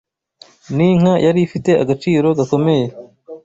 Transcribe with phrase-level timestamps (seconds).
[0.75, 2.85] ninka yari ifite agaciro gakomeye